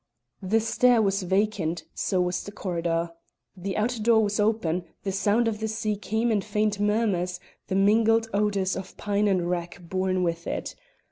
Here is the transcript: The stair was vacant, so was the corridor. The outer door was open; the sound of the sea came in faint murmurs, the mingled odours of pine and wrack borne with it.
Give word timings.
The 0.41 0.59
stair 0.59 0.99
was 0.99 1.21
vacant, 1.21 1.83
so 1.93 2.21
was 2.21 2.41
the 2.43 2.51
corridor. 2.51 3.11
The 3.55 3.77
outer 3.77 4.01
door 4.01 4.23
was 4.23 4.39
open; 4.39 4.83
the 5.03 5.11
sound 5.11 5.47
of 5.47 5.59
the 5.59 5.67
sea 5.67 5.95
came 5.95 6.31
in 6.31 6.41
faint 6.41 6.79
murmurs, 6.79 7.39
the 7.67 7.75
mingled 7.75 8.27
odours 8.33 8.75
of 8.75 8.97
pine 8.97 9.27
and 9.27 9.47
wrack 9.47 9.79
borne 9.79 10.23
with 10.23 10.47
it. 10.47 10.73